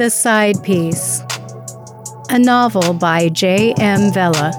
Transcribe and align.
The 0.00 0.08
Side 0.08 0.62
Piece, 0.62 1.20
a 2.30 2.38
novel 2.38 2.94
by 2.94 3.28
J. 3.28 3.74
M. 3.74 4.10
Vela, 4.14 4.50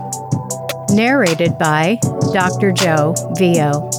narrated 0.92 1.58
by 1.58 1.98
Dr. 2.32 2.71
Joe 2.71 3.16
Vio. 3.40 3.90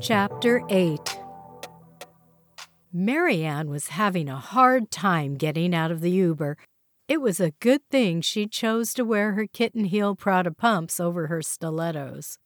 Chapter 0.00 0.64
8 0.68 0.98
Maryann 2.92 3.68
was 3.68 3.86
having 3.90 4.28
a 4.28 4.34
hard 4.34 4.90
time 4.90 5.36
getting 5.36 5.72
out 5.72 5.92
of 5.92 6.00
the 6.00 6.10
Uber. 6.10 6.56
It 7.10 7.20
was 7.20 7.40
a 7.40 7.50
good 7.58 7.80
thing 7.90 8.20
she 8.20 8.46
chose 8.46 8.94
to 8.94 9.04
wear 9.04 9.32
her 9.32 9.48
kitten 9.48 9.86
heel 9.86 10.14
Prada 10.14 10.52
pumps 10.52 11.00
over 11.00 11.26
her 11.26 11.42
stilettos. 11.42 12.38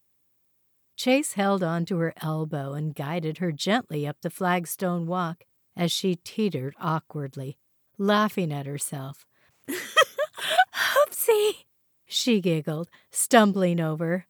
Chase 0.95 1.33
held 1.33 1.61
on 1.61 1.85
to 1.85 1.99
her 1.99 2.15
elbow 2.19 2.73
and 2.73 2.95
guided 2.95 3.37
her 3.37 3.51
gently 3.51 4.07
up 4.07 4.17
the 4.21 4.31
flagstone 4.31 5.05
walk 5.05 5.43
as 5.77 5.91
she 5.91 6.15
teetered 6.15 6.73
awkwardly, 6.81 7.59
laughing 7.99 8.51
at 8.51 8.65
herself. 8.65 9.27
Oopsie, 9.69 11.65
she 12.07 12.41
giggled, 12.41 12.89
stumbling 13.11 13.79
over. 13.79 14.25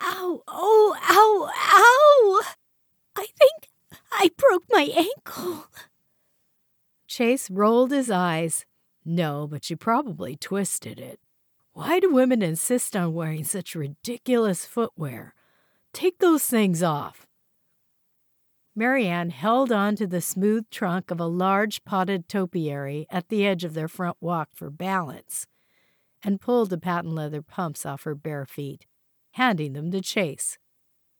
Ow, 0.00 0.44
oh, 0.46 0.96
ow, 1.10 1.50
ow! 1.74 2.54
I 3.16 3.26
think 3.36 3.70
I 4.12 4.30
broke 4.36 4.62
my 4.70 4.88
ankle. 4.96 5.66
Chase 7.08 7.50
rolled 7.50 7.90
his 7.90 8.12
eyes. 8.12 8.64
No, 9.08 9.46
but 9.46 9.70
you 9.70 9.76
probably 9.76 10.34
twisted 10.34 10.98
it. 10.98 11.20
Why 11.74 12.00
do 12.00 12.12
women 12.12 12.42
insist 12.42 12.96
on 12.96 13.14
wearing 13.14 13.44
such 13.44 13.76
ridiculous 13.76 14.66
footwear? 14.66 15.32
Take 15.92 16.18
those 16.18 16.42
things 16.42 16.82
off. 16.82 17.24
Maryann 18.76 19.30
held 19.30 19.70
on 19.70 19.94
to 19.96 20.08
the 20.08 20.20
smooth 20.20 20.68
trunk 20.70 21.12
of 21.12 21.20
a 21.20 21.26
large 21.26 21.84
potted 21.84 22.28
topiary 22.28 23.06
at 23.08 23.28
the 23.28 23.46
edge 23.46 23.62
of 23.62 23.74
their 23.74 23.86
front 23.86 24.16
walk 24.20 24.48
for 24.52 24.70
balance 24.70 25.46
and 26.24 26.40
pulled 26.40 26.70
the 26.70 26.76
patent 26.76 27.14
leather 27.14 27.42
pumps 27.42 27.86
off 27.86 28.02
her 28.02 28.16
bare 28.16 28.44
feet, 28.44 28.86
handing 29.32 29.72
them 29.74 29.92
to 29.92 30.00
Chase. 30.00 30.58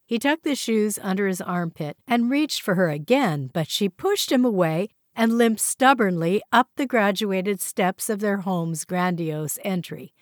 He 0.05 0.19
tucked 0.19 0.43
the 0.43 0.57
shoes 0.57 0.99
under 1.01 1.29
his 1.29 1.41
armpit 1.41 1.97
and 2.09 2.31
reached 2.31 2.63
for 2.63 2.75
her 2.75 2.89
again, 2.89 3.49
but 3.53 3.71
she 3.71 3.89
pushed 3.89 4.33
him 4.33 4.45
away 4.45 4.89
and 5.17 5.39
limped 5.39 5.61
stubbornly 5.61 6.43
up 6.53 6.69
the 6.77 6.87
graduated 6.87 7.61
steps 7.61 8.11
of 8.11 8.21
their 8.21 8.39
home's 8.39 8.85
grandiose 8.85 9.59
entry, 9.65 10.13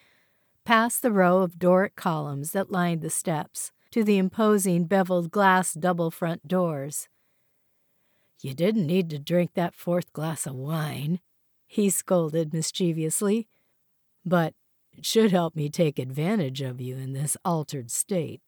past 0.64 1.02
the 1.02 1.10
row 1.10 1.42
of 1.42 1.58
Doric 1.58 1.96
columns 1.96 2.52
that 2.52 2.70
lined 2.70 3.02
the 3.02 3.10
steps, 3.10 3.72
to 3.90 4.04
the 4.04 4.18
imposing 4.18 4.84
beveled 4.84 5.30
glass 5.30 5.74
double 5.74 6.10
front 6.10 6.46
doors. 6.46 7.08
You 8.40 8.54
didn't 8.54 8.86
need 8.86 9.10
to 9.10 9.18
drink 9.18 9.52
that 9.54 9.74
fourth 9.74 10.12
glass 10.12 10.46
of 10.46 10.54
wine, 10.54 11.20
he 11.66 11.90
scolded 11.90 12.52
mischievously, 12.52 13.48
but 14.24 14.54
it 14.96 15.04
should 15.04 15.32
help 15.32 15.56
me 15.56 15.68
take 15.68 15.98
advantage 15.98 16.60
of 16.60 16.80
you 16.80 16.96
in 16.96 17.14
this 17.14 17.36
altered 17.44 17.90
state. 17.90 18.40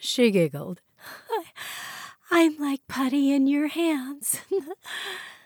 She 0.00 0.30
giggled. 0.30 0.80
I'm 2.30 2.56
like 2.58 2.80
putty 2.88 3.32
in 3.32 3.46
your 3.46 3.68
hands. 3.68 4.40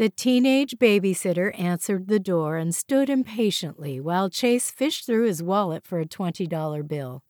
the 0.00 0.08
teenage 0.08 0.78
babysitter 0.78 1.52
answered 1.60 2.08
the 2.08 2.18
door 2.18 2.56
and 2.56 2.74
stood 2.74 3.10
impatiently 3.10 4.00
while 4.00 4.30
Chase 4.30 4.70
fished 4.70 5.04
through 5.04 5.26
his 5.26 5.42
wallet 5.42 5.84
for 5.86 6.00
a 6.00 6.06
$20 6.06 6.88
bill. 6.88 7.22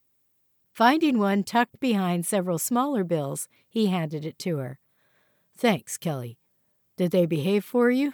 Finding 0.71 1.19
one 1.19 1.43
tucked 1.43 1.81
behind 1.81 2.25
several 2.25 2.57
smaller 2.57 3.03
bills, 3.03 3.49
he 3.67 3.87
handed 3.87 4.23
it 4.23 4.39
to 4.39 4.59
her. 4.59 4.79
Thanks, 5.57 5.97
Kelly. 5.97 6.39
Did 6.95 7.11
they 7.11 7.25
behave 7.25 7.65
for 7.65 7.91
you? 7.91 8.13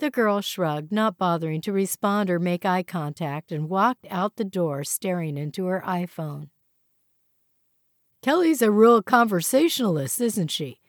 The 0.00 0.10
girl 0.10 0.40
shrugged, 0.40 0.90
not 0.90 1.16
bothering 1.16 1.60
to 1.60 1.72
respond 1.72 2.30
or 2.30 2.40
make 2.40 2.66
eye 2.66 2.82
contact, 2.82 3.52
and 3.52 3.68
walked 3.68 4.08
out 4.10 4.34
the 4.34 4.44
door 4.44 4.82
staring 4.82 5.38
into 5.38 5.66
her 5.66 5.80
iPhone. 5.86 6.48
Kelly's 8.20 8.62
a 8.62 8.72
real 8.72 9.00
conversationalist, 9.00 10.20
isn't 10.20 10.50
she? 10.50 10.80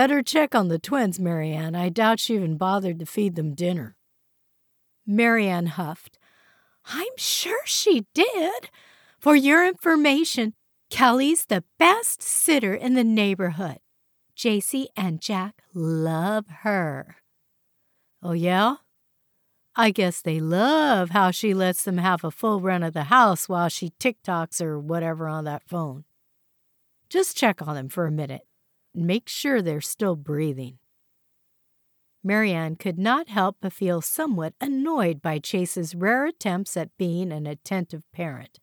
Better 0.00 0.22
check 0.22 0.54
on 0.54 0.68
the 0.68 0.78
twins, 0.78 1.18
Maryann. 1.18 1.76
I 1.76 1.90
doubt 1.90 2.20
she 2.20 2.34
even 2.34 2.56
bothered 2.56 3.00
to 3.00 3.04
feed 3.04 3.34
them 3.34 3.52
dinner. 3.52 3.98
Maryann 5.06 5.66
huffed. 5.66 6.18
I'm 6.86 7.12
sure 7.18 7.60
she 7.66 8.06
did. 8.14 8.70
For 9.18 9.36
your 9.36 9.68
information, 9.68 10.54
Kelly's 10.88 11.44
the 11.44 11.64
best 11.78 12.22
sitter 12.22 12.74
in 12.74 12.94
the 12.94 13.04
neighborhood. 13.04 13.80
JC 14.34 14.86
and 14.96 15.20
Jack 15.20 15.64
love 15.74 16.46
her. 16.62 17.16
Oh, 18.22 18.32
yeah? 18.32 18.76
I 19.76 19.90
guess 19.90 20.22
they 20.22 20.40
love 20.40 21.10
how 21.10 21.30
she 21.30 21.52
lets 21.52 21.84
them 21.84 21.98
have 21.98 22.24
a 22.24 22.30
full 22.30 22.62
run 22.62 22.82
of 22.82 22.94
the 22.94 23.12
house 23.12 23.50
while 23.50 23.68
she 23.68 23.92
TikToks 24.00 24.62
or 24.62 24.80
whatever 24.80 25.28
on 25.28 25.44
that 25.44 25.68
phone. 25.68 26.04
Just 27.10 27.36
check 27.36 27.60
on 27.60 27.74
them 27.74 27.90
for 27.90 28.06
a 28.06 28.10
minute 28.10 28.46
make 28.94 29.28
sure 29.28 29.62
they're 29.62 29.80
still 29.80 30.16
breathing. 30.16 30.78
Maryann 32.24 32.78
could 32.78 32.98
not 32.98 33.28
help 33.28 33.56
but 33.60 33.72
feel 33.72 34.00
somewhat 34.00 34.54
annoyed 34.60 35.22
by 35.22 35.38
Chase's 35.38 35.94
rare 35.94 36.26
attempts 36.26 36.76
at 36.76 36.96
being 36.98 37.32
an 37.32 37.46
attentive 37.46 38.02
parent. 38.12 38.58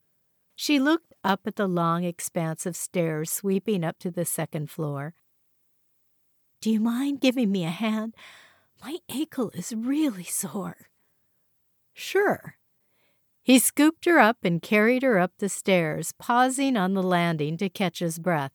She 0.55 0.79
looked 0.79 1.13
up 1.23 1.41
at 1.45 1.55
the 1.55 1.67
long 1.67 2.03
expanse 2.03 2.65
of 2.65 2.75
stairs 2.75 3.31
sweeping 3.31 3.83
up 3.83 3.97
to 3.99 4.11
the 4.11 4.25
second 4.25 4.69
floor. 4.69 5.15
Do 6.61 6.71
you 6.71 6.79
mind 6.79 7.21
giving 7.21 7.51
me 7.51 7.63
a 7.63 7.69
hand? 7.69 8.15
My 8.83 8.97
ankle 9.09 9.51
is 9.51 9.73
really 9.75 10.23
sore. 10.23 10.89
Sure, 11.93 12.57
he 13.47 13.59
scooped 13.59 14.03
her 14.03 14.19
up 14.19 14.43
and 14.43 14.61
carried 14.61 15.03
her 15.03 15.17
up 15.17 15.31
the 15.37 15.47
stairs, 15.47 16.11
pausing 16.19 16.75
on 16.75 16.95
the 16.95 17.01
landing 17.01 17.55
to 17.59 17.69
catch 17.69 17.99
his 17.99 18.19
breath. 18.19 18.51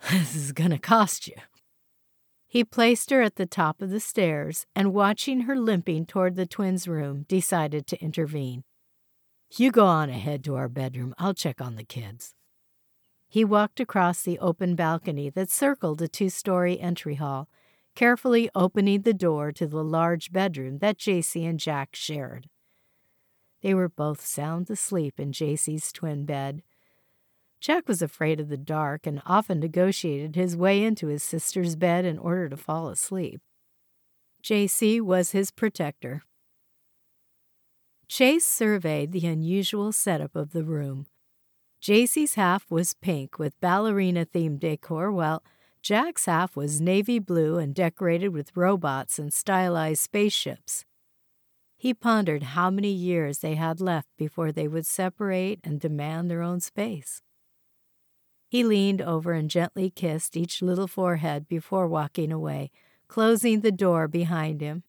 This 0.10 0.34
is 0.34 0.52
going 0.52 0.70
to 0.70 0.78
cost 0.78 1.26
you. 1.26 1.34
He 2.46 2.64
placed 2.64 3.10
her 3.10 3.20
at 3.20 3.36
the 3.36 3.46
top 3.46 3.82
of 3.82 3.90
the 3.90 4.00
stairs 4.00 4.66
and, 4.74 4.94
watching 4.94 5.42
her 5.42 5.56
limping 5.56 6.06
toward 6.06 6.34
the 6.34 6.46
twins' 6.46 6.88
room, 6.88 7.26
decided 7.28 7.86
to 7.88 8.02
intervene. 8.02 8.64
You 9.56 9.70
go 9.70 9.84
on 9.86 10.08
ahead 10.08 10.44
to 10.44 10.56
our 10.56 10.68
bedroom. 10.68 11.14
I'll 11.18 11.34
check 11.34 11.60
on 11.60 11.76
the 11.76 11.84
kids. 11.84 12.34
He 13.28 13.44
walked 13.44 13.80
across 13.80 14.22
the 14.22 14.38
open 14.38 14.74
balcony 14.74 15.28
that 15.30 15.50
circled 15.50 15.98
the 15.98 16.08
two 16.08 16.30
story 16.30 16.80
entry 16.80 17.16
hall, 17.16 17.48
carefully 17.94 18.48
opening 18.54 19.02
the 19.02 19.12
door 19.12 19.52
to 19.52 19.66
the 19.66 19.84
large 19.84 20.32
bedroom 20.32 20.78
that 20.78 20.98
JC 20.98 21.46
and 21.46 21.60
Jack 21.60 21.94
shared. 21.94 22.48
They 23.60 23.74
were 23.74 23.88
both 23.88 24.24
sound 24.24 24.70
asleep 24.70 25.18
in 25.18 25.32
JC's 25.32 25.92
twin 25.92 26.24
bed. 26.24 26.62
Jack 27.60 27.88
was 27.88 28.02
afraid 28.02 28.38
of 28.40 28.48
the 28.48 28.56
dark 28.56 29.06
and 29.06 29.20
often 29.26 29.58
negotiated 29.58 30.36
his 30.36 30.56
way 30.56 30.82
into 30.82 31.08
his 31.08 31.22
sister's 31.22 31.74
bed 31.74 32.04
in 32.04 32.18
order 32.18 32.48
to 32.48 32.56
fall 32.56 32.88
asleep. 32.88 33.40
JC 34.42 35.00
was 35.00 35.32
his 35.32 35.50
protector. 35.50 36.22
Chase 38.06 38.46
surveyed 38.46 39.12
the 39.12 39.26
unusual 39.26 39.92
setup 39.92 40.34
of 40.34 40.52
the 40.52 40.64
room. 40.64 41.06
JC's 41.82 42.34
half 42.34 42.70
was 42.70 42.94
pink 42.94 43.38
with 43.38 43.60
ballerina 43.60 44.24
themed 44.24 44.60
decor, 44.60 45.12
while 45.12 45.42
Jack's 45.82 46.26
half 46.26 46.56
was 46.56 46.80
navy 46.80 47.18
blue 47.18 47.58
and 47.58 47.74
decorated 47.74 48.28
with 48.28 48.56
robots 48.56 49.18
and 49.18 49.32
stylized 49.32 50.00
spaceships. 50.00 50.84
He 51.76 51.94
pondered 51.94 52.42
how 52.42 52.70
many 52.70 52.90
years 52.90 53.38
they 53.38 53.54
had 53.54 53.80
left 53.80 54.08
before 54.16 54.50
they 54.50 54.66
would 54.66 54.86
separate 54.86 55.60
and 55.62 55.78
demand 55.78 56.30
their 56.30 56.42
own 56.42 56.60
space. 56.60 57.22
He 58.48 58.64
leaned 58.64 59.02
over 59.02 59.32
and 59.32 59.50
gently 59.50 59.90
kissed 59.90 60.36
each 60.36 60.62
little 60.62 60.88
forehead 60.88 61.46
before 61.46 61.86
walking 61.86 62.32
away, 62.32 62.70
closing 63.06 63.60
the 63.60 63.70
door 63.70 64.08
behind 64.08 64.62
him. 64.62 64.84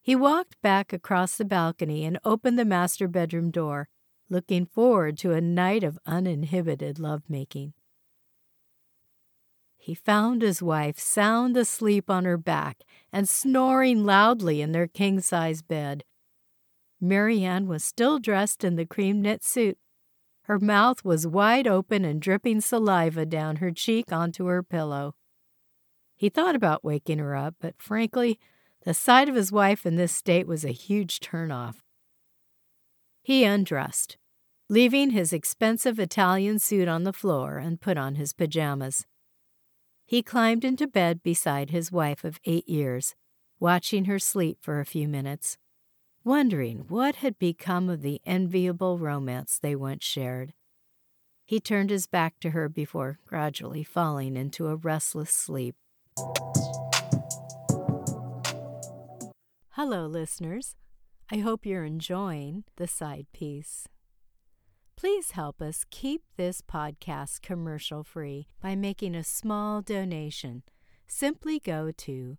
He 0.00 0.16
walked 0.16 0.60
back 0.62 0.94
across 0.94 1.36
the 1.36 1.44
balcony 1.44 2.06
and 2.06 2.18
opened 2.24 2.58
the 2.58 2.64
master 2.64 3.08
bedroom 3.08 3.50
door, 3.50 3.88
looking 4.30 4.64
forward 4.64 5.18
to 5.18 5.32
a 5.32 5.40
night 5.42 5.84
of 5.84 5.98
uninhibited 6.06 6.98
lovemaking. 6.98 7.74
He 9.76 9.94
found 9.94 10.40
his 10.40 10.62
wife 10.62 10.98
sound 10.98 11.56
asleep 11.58 12.08
on 12.08 12.24
her 12.24 12.38
back 12.38 12.84
and 13.12 13.28
snoring 13.28 14.04
loudly 14.04 14.62
in 14.62 14.72
their 14.72 14.86
king 14.86 15.20
size 15.20 15.60
bed. 15.60 16.04
Maryann 17.02 17.66
was 17.66 17.84
still 17.84 18.18
dressed 18.18 18.64
in 18.64 18.76
the 18.76 18.86
cream 18.86 19.20
knit 19.20 19.44
suit. 19.44 19.78
Her 20.48 20.58
mouth 20.58 21.04
was 21.04 21.26
wide 21.26 21.66
open 21.66 22.06
and 22.06 22.22
dripping 22.22 22.62
saliva 22.62 23.26
down 23.26 23.56
her 23.56 23.70
cheek 23.70 24.10
onto 24.10 24.46
her 24.46 24.62
pillow. 24.62 25.14
He 26.16 26.30
thought 26.30 26.56
about 26.56 26.82
waking 26.82 27.18
her 27.18 27.36
up, 27.36 27.54
but 27.60 27.74
frankly, 27.80 28.40
The 28.84 28.94
sight 28.94 29.28
of 29.28 29.34
his 29.34 29.52
wife 29.52 29.84
in 29.84 29.96
this 29.96 30.12
state 30.12 30.46
was 30.46 30.64
a 30.64 30.72
huge 30.72 31.20
turnoff. 31.20 31.82
He 33.20 33.44
undressed, 33.44 34.16
leaving 34.70 35.10
his 35.10 35.34
expensive 35.34 35.98
Italian 35.98 36.58
suit 36.58 36.88
on 36.88 37.02
the 37.02 37.12
floor 37.12 37.58
and 37.58 37.80
put 37.80 37.98
on 37.98 38.14
his 38.14 38.32
pajamas. 38.32 39.04
He 40.06 40.22
climbed 40.22 40.64
into 40.64 40.86
bed 40.86 41.22
beside 41.22 41.68
his 41.68 41.92
wife 41.92 42.24
of 42.24 42.40
eight 42.46 42.66
years, 42.66 43.14
watching 43.60 44.06
her 44.06 44.18
sleep 44.18 44.58
for 44.62 44.80
a 44.80 44.86
few 44.86 45.08
minutes, 45.08 45.58
wondering 46.24 46.84
what 46.88 47.16
had 47.16 47.38
become 47.38 47.88
of 47.88 48.02
the 48.02 48.20
enviable 48.26 48.98
romance 48.98 49.58
they 49.60 49.74
once 49.74 50.04
shared. 50.04 50.52
He 51.44 51.60
turned 51.60 51.90
his 51.90 52.06
back 52.06 52.40
to 52.40 52.50
her 52.50 52.68
before 52.68 53.18
gradually 53.26 53.84
falling 53.84 54.36
into 54.36 54.66
a 54.66 54.76
restless 54.76 55.30
sleep. 55.30 55.76
Hello, 59.70 60.06
listeners. 60.06 60.76
I 61.30 61.38
hope 61.38 61.64
you're 61.64 61.84
enjoying 61.84 62.64
the 62.76 62.86
side 62.86 63.26
piece. 63.32 63.86
Please 64.96 65.30
help 65.30 65.62
us 65.62 65.84
keep 65.90 66.22
this 66.36 66.60
podcast 66.60 67.40
commercial 67.40 68.02
free 68.02 68.48
by 68.60 68.74
making 68.74 69.14
a 69.14 69.22
small 69.22 69.80
donation. 69.80 70.64
Simply 71.06 71.60
go 71.60 71.92
to 71.92 72.36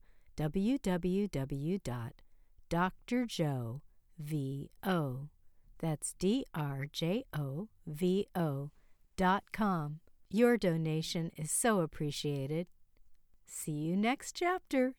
www.drjovo, 2.69 3.79
that's 5.79 6.13
D 6.19 6.45
R 6.53 6.85
J 6.91 7.25
O 7.33 7.69
V 7.87 8.27
O, 8.35 8.69
dot 9.17 9.45
com. 9.51 9.99
Your 10.29 10.57
donation 10.57 11.31
is 11.35 11.51
so 11.51 11.81
appreciated. 11.81 12.67
See 13.47 13.71
you 13.71 13.97
next 13.97 14.35
chapter. 14.35 14.93